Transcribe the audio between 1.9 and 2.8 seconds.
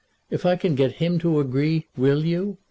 will you?